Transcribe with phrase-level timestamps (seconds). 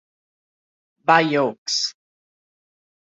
[1.05, 1.93] Bayeux